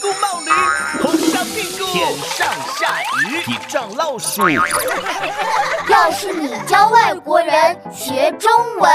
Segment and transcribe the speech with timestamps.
[0.00, 0.50] 咕冒驴，
[1.02, 4.48] 头上屁股，天上下雨，地上老鼠。
[5.88, 8.90] 要是你教外国人学中文，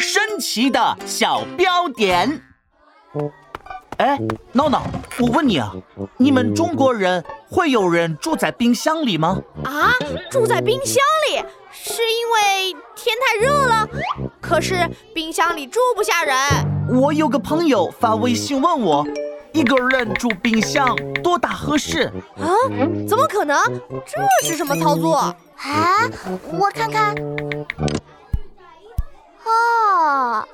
[0.00, 2.42] 神奇的小标点。
[3.98, 4.18] 哎，
[4.52, 4.82] 闹闹，
[5.20, 5.72] 我问你啊，
[6.16, 9.40] 你们中国人会有人住在冰箱里吗？
[9.64, 9.92] 啊，
[10.28, 10.96] 住在冰箱
[11.28, 13.88] 里是因为天太热了？
[14.40, 16.34] 可是冰箱里住不下人。
[17.00, 19.04] 我有个朋友发微信问我，
[19.58, 22.04] 一个人住冰箱多大合适？
[22.38, 22.46] 啊，
[23.08, 23.58] 怎么可能？
[24.06, 25.16] 这是什么操作？
[25.16, 25.36] 啊，
[26.52, 27.12] 我看看。
[29.44, 30.46] 哦，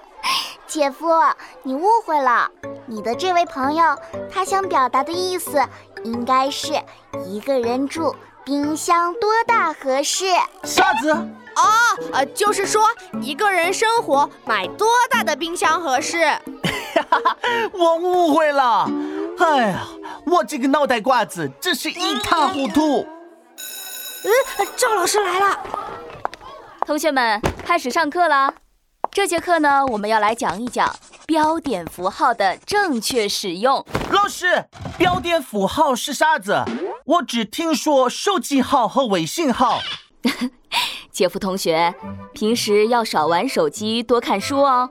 [0.66, 1.08] 姐夫，
[1.62, 2.50] 你误会了。
[2.86, 3.94] 你的这位朋友，
[4.32, 5.62] 他想表达的意思
[6.02, 6.72] 应该是
[7.26, 10.24] 一个人住冰箱多大合适？
[10.62, 11.10] 啥子？
[11.10, 11.68] 哦，
[12.14, 12.82] 呃，就是说
[13.20, 16.24] 一个人生活买多大的冰箱合适？
[17.72, 18.90] 我误会了。
[19.38, 19.86] 哎呀，
[20.26, 23.06] 我这个脑袋瓜子真是一塌糊涂。
[24.24, 25.58] 嗯，赵老师来了。
[26.86, 28.54] 同学们，开始上课了。
[29.10, 30.94] 这节课呢，我们要来讲一讲。
[31.26, 33.84] 标点符号的正确使用。
[34.10, 34.64] 老师，
[34.96, 36.64] 标点符号是啥子？
[37.04, 39.80] 我只听说手机号和微信号。
[41.12, 41.94] 杰夫同学，
[42.32, 44.88] 平时要少玩手机，多看书哦。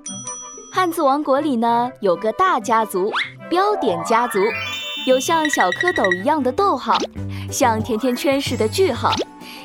[0.78, 3.12] 汉字王国里呢，有个大家族——
[3.50, 4.38] 标点家族，
[5.08, 6.96] 有像小蝌蚪一样的逗号，
[7.52, 9.12] 像甜甜圈似的句号，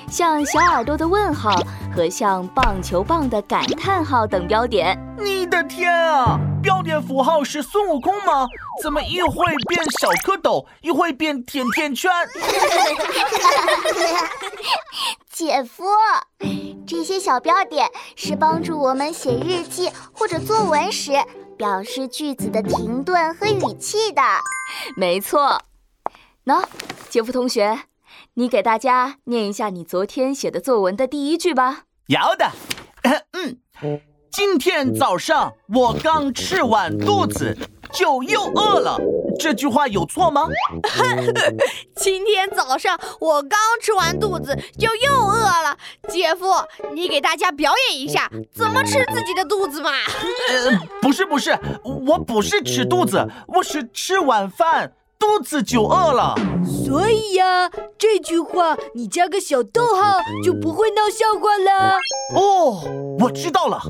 [0.09, 1.55] 像小耳朵的问号
[1.95, 4.99] 和像棒球棒的感叹号等标点。
[5.19, 6.41] 你的天啊！
[6.63, 8.49] 标点符号是孙悟空吗？
[8.83, 12.11] 怎么一会变小蝌蚪，一会变甜甜圈？
[15.31, 15.85] 姐夫，
[16.87, 21.13] 这些小标点是帮助我们写日记或者作文时
[21.57, 24.23] 表示句子的停顿和语气的。
[24.97, 25.63] 没错。
[26.45, 26.65] 喏，
[27.09, 27.83] 杰夫同学，
[28.35, 31.85] 你给大家念一下你昨天写的作文的第一句吧。
[32.09, 32.51] 要的。
[33.33, 33.59] 嗯。
[34.31, 37.55] 今天早上我刚吃完肚子
[37.93, 38.99] 就又饿了，
[39.39, 40.49] 这句话有错吗？
[41.97, 45.77] 今天早上我刚吃完肚子就又饿了，
[46.09, 46.47] 姐夫，
[46.93, 49.91] 你给大家表演一下怎么吃自己的肚子嘛？
[50.51, 51.59] 呃，不是不是，
[52.07, 54.93] 我不是吃肚子，我是吃晚饭。
[55.19, 56.35] 肚子就饿了，
[56.85, 61.97] 所以呀，这句话你加个小逗号就不会闹笑话了。
[62.35, 62.83] 哦，
[63.21, 63.81] 我知道了。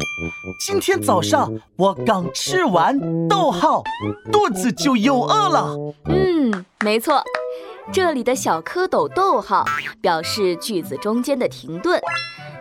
[0.65, 2.97] 今天早上我刚吃完，
[3.27, 3.83] 逗号，
[4.31, 5.77] 肚子就又饿了。
[6.05, 7.21] 嗯，没错，
[7.91, 9.65] 这里的小蝌蚪逗号
[10.01, 12.01] 表示句子中间的停顿，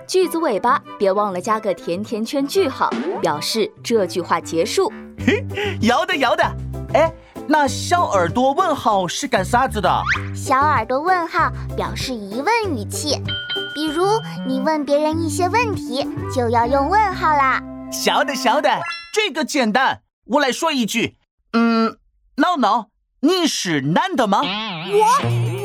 [0.07, 2.89] 句子尾巴别忘了加个甜甜圈句号，
[3.21, 4.91] 表示这句话结束。
[5.23, 5.45] 嘿，
[5.81, 6.43] 摇的摇的，
[6.95, 7.13] 哎。
[7.47, 9.91] 那小耳朵问号是干啥子的？
[10.33, 13.21] 小耳朵问号表示疑问语气，
[13.75, 14.05] 比如
[14.47, 17.61] 你问别人一些问题，就要用问号啦。
[17.91, 18.79] 晓得晓得，
[19.13, 20.01] 这个简单。
[20.25, 21.17] 我来说一句，
[21.51, 21.97] 嗯，
[22.37, 22.87] 闹闹，
[23.19, 24.41] 你是男的吗？
[24.41, 25.05] 我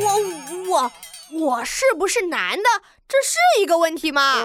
[0.03, 0.11] 我
[0.69, 0.91] 我
[1.39, 2.63] 我是不是男的？
[3.07, 4.43] 这是一个问题吗？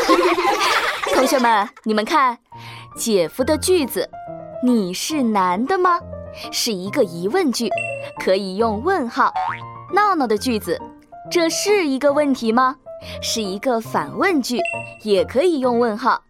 [1.14, 2.38] 同学们，你们看，
[2.96, 4.08] 姐夫的句子。
[4.62, 6.00] 你是男的吗？
[6.50, 7.68] 是一个疑问句，
[8.18, 9.34] 可以用问号。
[9.92, 10.80] 闹闹的句子，
[11.30, 12.76] 这是一个问题吗？
[13.22, 14.58] 是一个反问句，
[15.02, 16.22] 也可以用问号。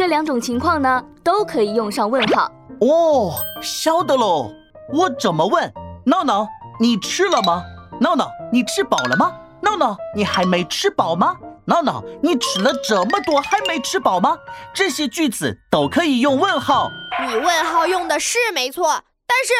[0.00, 2.50] 这两种情况呢，都可以用上问号。
[2.80, 4.50] 哦，晓得喽。
[4.94, 5.70] 我怎么问：
[6.06, 6.48] 闹闹，
[6.80, 7.62] 你吃了吗？
[8.00, 9.30] 闹闹，你吃饱了吗？
[9.60, 11.36] 闹闹，你还没吃饱吗？
[11.66, 14.38] 闹闹，你吃了这么多还没吃饱吗？
[14.72, 16.90] 这些句子都可以用问号。
[17.28, 19.52] 你问号用的是没错，但是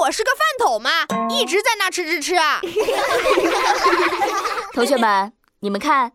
[0.00, 0.90] 我是个饭桶嘛，
[1.28, 2.62] 一直在那吃吃吃啊。
[4.72, 6.12] 同学们，你们看，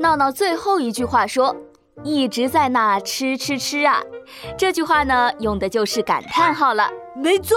[0.00, 1.56] 闹闹最后一句话说
[2.04, 4.02] 一直在那吃吃吃啊，
[4.56, 6.90] 这句话呢用的就是感叹号了。
[7.16, 7.56] 没错，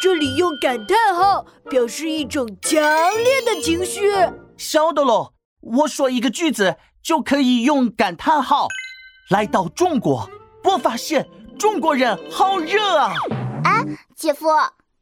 [0.00, 4.10] 这里用感叹号表示一种强烈的情绪。
[4.56, 5.34] 晓得喽。
[5.60, 8.66] 我说一个句子就可以用感叹号。
[9.30, 10.28] 来到中国，
[10.64, 13.12] 我发现中国人好热啊！
[13.62, 13.84] 哎，
[14.16, 14.48] 姐夫，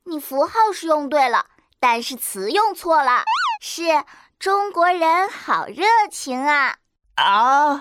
[0.04, 1.46] 你符号是用对了，
[1.81, 3.22] 但是词用错了，
[3.62, 3.84] 是
[4.38, 6.76] 中国人好热情啊！
[7.14, 7.81] 啊，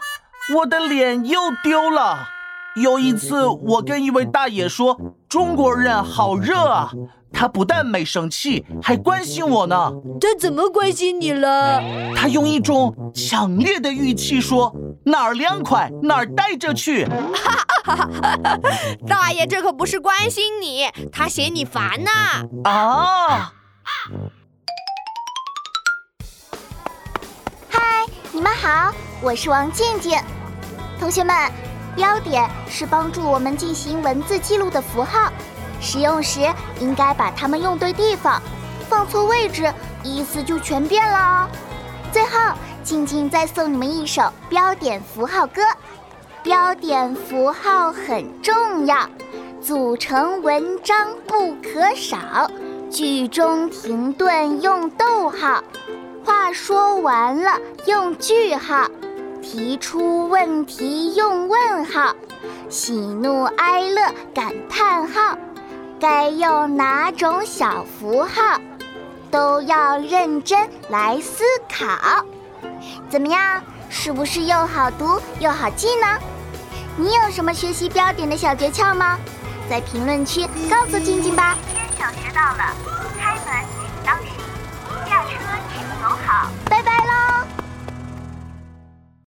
[0.55, 2.27] 我的脸又丢了。
[2.75, 4.99] 有一次，我跟一位大爷说
[5.29, 6.91] ：“中国人好热啊！”
[7.31, 9.91] 他不但没生气，还关心我呢。
[10.19, 11.79] 他怎么关心你了？
[12.15, 14.73] 他用一种强烈的语气说
[15.05, 17.07] ：“哪儿凉快哪儿待着去。
[19.07, 22.11] ”大爷，这可不是关心你，他嫌你烦呐。
[22.63, 23.53] 啊！
[27.69, 28.91] 嗨，你们好，
[29.21, 30.17] 我是王静静。
[30.99, 31.33] 同学们，
[31.95, 35.31] 标点是帮助我们进行文字记录的符号。
[35.79, 36.41] 使用时
[36.81, 38.41] 应该把它们用对地方，
[38.89, 39.73] 放错位置，
[40.03, 41.49] 意思就全变了哦。
[42.11, 42.53] 最后，
[42.83, 45.61] 静静再送你们一首标点符号歌。
[46.43, 49.09] 标点符号很重要，
[49.61, 52.51] 组成文章不可少。
[52.89, 55.63] 句中停顿用逗号，
[56.25, 58.87] 话说完了用句号，
[59.51, 62.15] 提出问题用问号，
[62.69, 65.35] 喜怒哀乐感叹号。
[65.99, 68.61] 该用哪种小符号，
[69.31, 72.23] 都要认真来思考。
[73.09, 76.05] 怎么样，是不是又好读又好记呢？
[76.95, 79.17] 你有什么学习标点的小诀窍吗？
[79.67, 81.57] 在评论区告诉静静吧。
[81.65, 82.75] 今天小学到了，